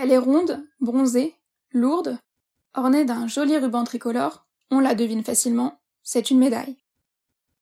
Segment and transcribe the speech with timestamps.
[0.00, 1.34] Elle est ronde, bronzée,
[1.72, 2.18] lourde,
[2.72, 6.76] ornée d'un joli ruban tricolore, on la devine facilement, c'est une médaille.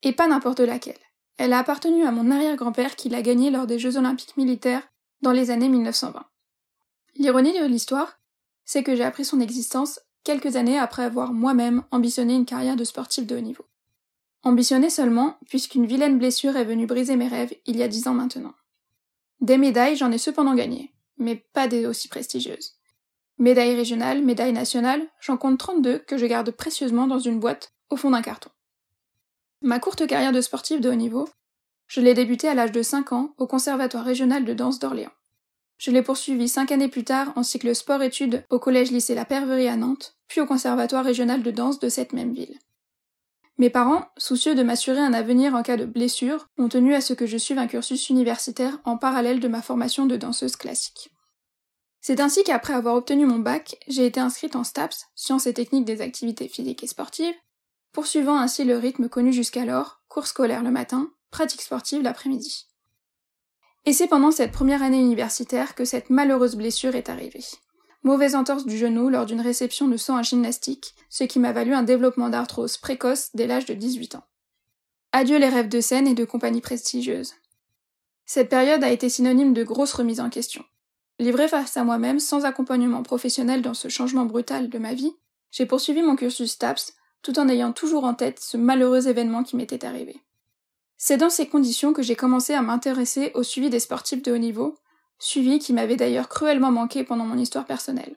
[0.02, 0.98] Et pas n'importe laquelle.
[1.38, 4.86] Elle a appartenu à mon arrière-grand-père qui l'a gagnée lors des Jeux olympiques militaires
[5.22, 6.26] dans les années 1920.
[7.14, 8.18] L'ironie de l'histoire,
[8.66, 12.84] c'est que j'ai appris son existence quelques années après avoir moi-même ambitionné une carrière de
[12.84, 13.64] sportif de haut niveau.
[14.42, 18.14] Ambitionné seulement, puisqu'une vilaine blessure est venue briser mes rêves il y a dix ans
[18.14, 18.52] maintenant.
[19.40, 22.74] Des médailles, j'en ai cependant gagné, mais pas des aussi prestigieuses.
[23.38, 27.96] Médailles régionales, médailles nationales, j'en compte 32 que je garde précieusement dans une boîte au
[27.96, 28.50] fond d'un carton.
[29.62, 31.28] Ma courte carrière de sportive de haut niveau,
[31.86, 35.12] je l'ai débutée à l'âge de 5 ans au Conservatoire régional de danse d'Orléans.
[35.78, 39.76] Je l'ai poursuivie cinq années plus tard en cycle sport-études au collège-lycée La Perverie à
[39.76, 42.58] Nantes, puis au Conservatoire régional de danse de cette même ville.
[43.58, 47.14] Mes parents, soucieux de m'assurer un avenir en cas de blessure, ont tenu à ce
[47.14, 51.10] que je suive un cursus universitaire en parallèle de ma formation de danseuse classique.
[52.02, 55.86] C'est ainsi qu'après avoir obtenu mon bac, j'ai été inscrite en STAPS, sciences et techniques
[55.86, 57.34] des activités physiques et sportives,
[57.92, 62.66] poursuivant ainsi le rythme connu jusqu'alors, cours scolaire le matin, pratique sportive l'après-midi.
[63.86, 67.44] Et c'est pendant cette première année universitaire que cette malheureuse blessure est arrivée.
[68.06, 71.74] Mauvaise entorse du genou lors d'une réception de sang à gymnastique, ce qui m'a valu
[71.74, 74.22] un développement d'arthrose précoce dès l'âge de 18 ans.
[75.10, 77.34] Adieu les rêves de scène et de compagnie prestigieuse.
[78.24, 80.62] Cette période a été synonyme de grosse remise en question.
[81.18, 85.16] Livré face à moi-même, sans accompagnement professionnel dans ce changement brutal de ma vie,
[85.50, 89.56] j'ai poursuivi mon cursus TAPS tout en ayant toujours en tête ce malheureux événement qui
[89.56, 90.22] m'était arrivé.
[90.96, 94.38] C'est dans ces conditions que j'ai commencé à m'intéresser au suivi des sportifs de haut
[94.38, 94.76] niveau,
[95.18, 98.16] suivi qui m'avait d'ailleurs cruellement manqué pendant mon histoire personnelle.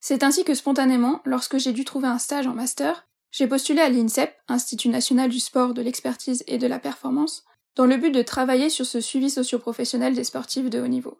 [0.00, 3.88] C'est ainsi que spontanément, lorsque j'ai dû trouver un stage en master, j'ai postulé à
[3.88, 8.22] l'INSEP, Institut national du sport, de l'expertise et de la performance, dans le but de
[8.22, 11.18] travailler sur ce suivi socio-professionnel des sportifs de haut niveau.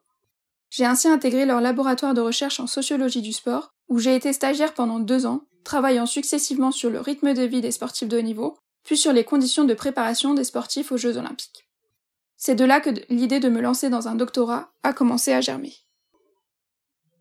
[0.70, 4.74] J'ai ainsi intégré leur laboratoire de recherche en sociologie du sport, où j'ai été stagiaire
[4.74, 8.56] pendant deux ans, travaillant successivement sur le rythme de vie des sportifs de haut niveau,
[8.84, 11.65] puis sur les conditions de préparation des sportifs aux Jeux olympiques.
[12.36, 15.72] C'est de là que l'idée de me lancer dans un doctorat a commencé à germer.